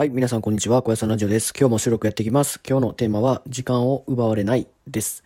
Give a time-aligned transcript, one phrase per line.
[0.00, 0.80] はい、皆さんこんにちは。
[0.80, 1.52] 小屋さんラジオです。
[1.54, 2.58] 今日も収録やっていきます。
[2.66, 5.22] 今日のテーマは、時間を奪われないです。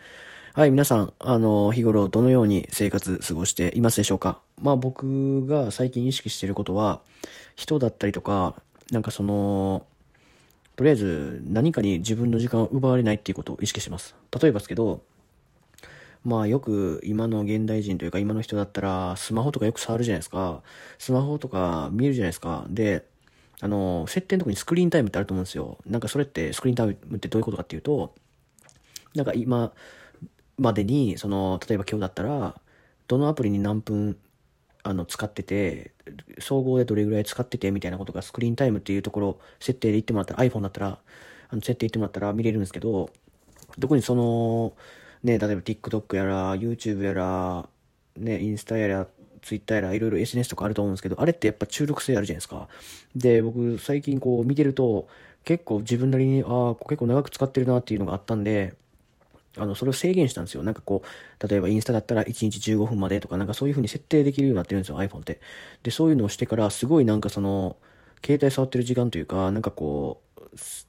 [0.52, 4.40] はい、皆さん、あの、日頃どのように生活過ごしていますでしょうか？
[4.60, 7.02] まあ僕が最近意識していることは、
[7.54, 8.56] 人だったりとか、
[8.90, 9.86] なんかその、
[10.74, 14.16] とりあえず何かに自分の時間を奪われないっていうことを意識します。
[14.42, 15.02] 例えばですけど、
[16.24, 20.62] まあよく今の現代人というか今の人だったらスマホとかよく触るじゃないですか。
[20.98, 22.66] スマホとか見るじゃないですか。
[22.68, 23.06] で、
[23.60, 25.78] あの、設定のとこにスクリーンタイムってあると思うんですよ。
[25.86, 28.14] なんかそれってスクリーンタイムってどういうことかっていうと、
[29.14, 29.72] なんか今
[30.58, 32.60] までに、その、例えば今日だったら、
[33.06, 34.16] どのアプリに何分
[34.82, 35.92] あの使ってて、
[36.38, 40.98] 総合でどれぐらい使っててみたいなことがスクリーンタイムっていうところ、設定で言ってもらったら、iPhone だったら、
[41.48, 43.10] あの設定言ってもらったら見れるんですけど、
[43.80, 44.74] 特にその、
[45.22, 47.68] ね、例えば TikTok やら、YouTube やら、
[48.16, 49.08] ね、インスタやら、
[49.44, 52.68] ツイッターやら、いろいろ SNS とかあると思うんですけど、あれってやっぱ中毒性あるじゃないですか。
[53.14, 55.06] で、僕最近こう見てると、
[55.44, 58.74] 結構自分なりに、ああ、結構長く使ってるなっていうのがあったんで、
[59.56, 60.62] あの、それを制限したんですよ。
[60.62, 65.40] なんかこう、例えばインスタだったら1日15分までとか、なんかそういう風に設定できるようになってるんですよ、iPhone って。
[65.82, 67.76] で、そういうのをしてから、すごいなんかその、
[68.24, 70.44] 携帯触ってる時間というか、なんかこう、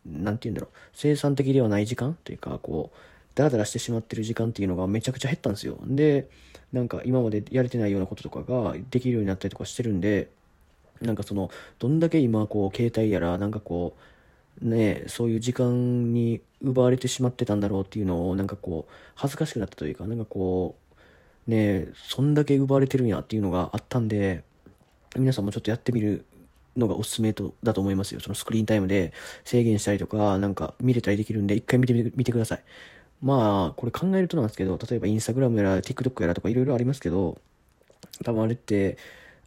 [0.06, 2.98] なんて言うんだろう、生産的ではない時間というか、こう、
[3.36, 5.78] ダラダラしてしまってる時間っていうのがめちゃくちゃ減ったんですよ。
[5.84, 6.30] で、
[6.76, 10.30] なんか今までやれてないようなこととかができるようになったりとかしてるんで、
[11.02, 13.96] なんかその、どんだけ今こう、携帯やら、なんかこ
[14.62, 20.76] う、ねそういう時間に奪われてしまってたんだろうっていうのを、なんかこう、恥ずかしくなったというか、なんかこ
[21.48, 24.44] う、ねそんだけ奪われてるんやっていうのがあったんで、
[25.16, 26.26] 皆さんもちょっとやってみる
[26.76, 28.20] のがおすすめとだと思いますよ。
[28.20, 29.14] そのスクリーンタイムで
[29.46, 32.64] 制限したりとか、なんか見れたりできるんで、一回見てみてください。
[33.22, 37.38] まあ、これ考えるとなんですけど、例えばインスタグラムやら TikTok やらとかいろいろありますけど、
[38.24, 38.98] 多分あれって、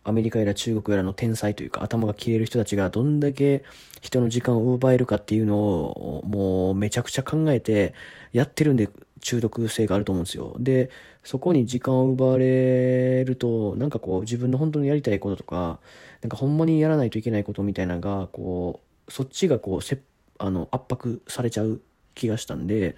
[0.05, 3.63] アメリカやら中国やらの天才というか頭が切れる人たちがどんだけ
[4.01, 7.93] 人の時間を奪えるかっていうのをもうめちゃくちゃ考えて
[8.33, 8.89] やってるんで
[9.21, 10.57] 中毒性があると思うんですよ。
[10.61, 10.91] で、
[11.25, 15.79] そこに時間を奪われるとなんかこう自分の本当にやりたいこととか、
[16.23, 20.01] なんかほんまにやらないといけないことみたいなのがこう、そっちがこうせ
[20.39, 21.83] あの圧迫されちゃう
[22.19, 22.97] 気がしたんで、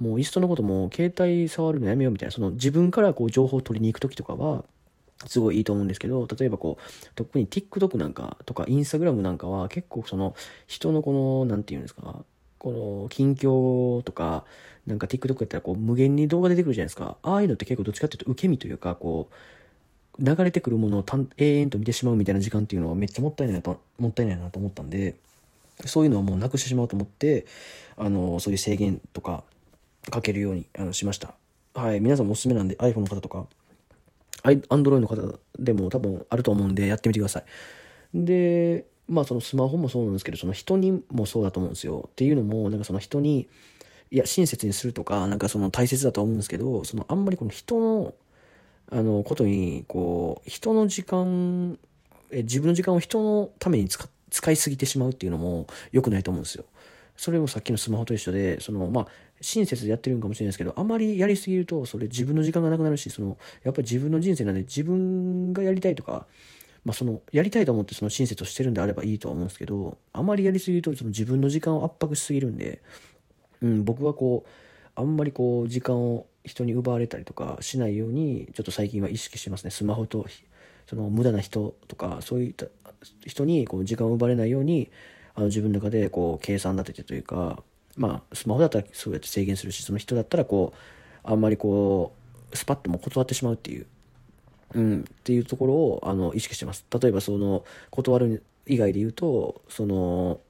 [0.00, 4.64] もういっそのことも携帯触るのやめようみたいな、その自分からこう情報を取りに行く時とかは、
[5.26, 10.34] すごいいいと思うんですけど、例えばこう、特に TikTok なんかとか Instagram なんかは結構その
[10.66, 12.24] 人のこの、なんていうんですか、
[12.58, 12.72] こ
[13.04, 14.44] の近況とか、
[14.86, 17.16] なんか TikTok やったらこう無限に動画出てくるじゃないですか。
[17.22, 19.28] ああいうのって結構どっちかっていうと受け身というか、こ
[20.18, 21.04] う、流れてくるものを
[21.36, 25.14] 永遠と見てしまうみたいな時間っていうのはめっちゃもったいないなと、もったいないなと思ったんで、
[25.86, 27.46] そういうのはもうなくしてしまおうと思って、
[27.96, 29.44] あの、そういう制限とか
[30.10, 31.34] かけるようにあのしました。
[31.74, 32.00] はい。
[32.00, 33.46] 皆さんもおすすめなんで iPhone の方とか、
[34.42, 37.44] アンドロイドの方でも多分あると思うんでやってみてください。
[38.14, 42.08] で、まあそのスマホもそうなんですけど、その人にもそうだと思うんですよ。
[42.08, 43.48] っていうのも、なんかその人に、
[44.10, 48.14] いや、親切にするとか、なんかその大切だと思うんですけど、そのあんまりこの人の、
[48.90, 51.78] あの、ことに、こう、人の時間、
[52.30, 56.64] え自分の時間を人のために使っ使いすぎてしまうっていうのも良くないと思うんですよ。
[57.16, 59.06] それもさっきのスマホと一緒で、その、まあ、
[59.40, 66.26] 親切でやってるんかもしれないですけど、あまりやりすぎると、それ自分の時間がなくなるし、その、やっぱり自分の人生なんで自分がやりたいとか、
[66.84, 72.80] まあ、その、やりたいと思ってその親切をしてるんであればいいとは思うんですけど、あまりやりすぎると、その自分の時間を圧迫しすぎるんで、
[73.60, 74.50] うん、僕はこう、
[74.94, 79.70] あんまりこう、時間を人に奪われたりとかしないように、ちょっと最近は意識してますね。
[79.70, 80.26] スマホと、
[80.86, 82.66] その、無駄な人とか、そういった
[83.26, 84.90] 人にこう時間を奪われないように、
[85.34, 87.62] あの自分の中でこう計算立ててというか、
[87.96, 90.78] まあ、スマホだったらそうやって制限するし、その人だったらこう、
[91.24, 92.14] あんまりこ
[92.52, 93.86] う、スパッとも断ってしまうっていう、
[94.74, 96.84] うん、っていうところを、あの、意識してます。
[97.00, 100.40] 例えば、その、断る以外で言うと、その、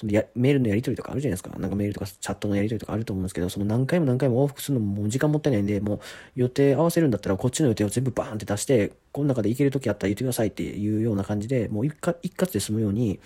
[0.00, 1.50] そのやメールのやり取りとかあるじゃないですか。
[1.58, 6.00] なんかメールとかチャットのやり取りとかあると思うんですけど、その何回も何回も往復するのも時間もったいないんで、もう
[6.36, 13.20] 予定合わせるんだったらこっちの予定を全部バーンって出して、この中で行ける時あったら言ってくださいっていうような感じで、もう一括一括で済むように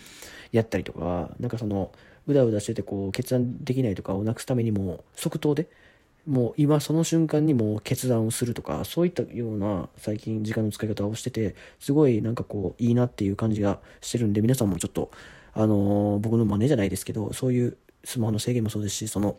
[0.50, 1.92] やったりとか、なんかその、
[2.26, 5.68] うだうだしててこう決断できないとかをなくすためにも即答で、
[6.26, 15.10] もう今その瞬間にも決断をするとか、そういったような最近時間の使い方をしてて、すごいなんかこういいなっていう感じがしてるんで、皆さんもちょっと、
[15.54, 19.38] あのー僕の真似じゃないですけど、そういうスマホの制限もそうですし、その、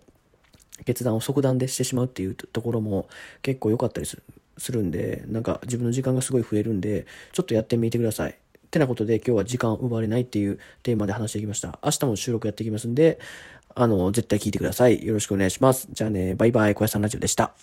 [0.86, 3.08] 決断を即断でしてしまうっていうところも
[3.42, 4.24] 結構良かったりする
[4.58, 8.32] するんで、なんか自分の時間がすごい増えるんで、ちょっとやってみてください。
[8.32, 8.36] っ
[8.72, 11.80] てなことで今日は時間を奪われないっていうテーマで話していきました。
[11.84, 13.20] 明日も収録やっていきますんで、
[13.74, 15.06] あの、絶対聞いてください。
[15.06, 15.88] よろしくお願いします。
[15.92, 17.54] じゃあね、バイバイ、小屋さんラジオでした。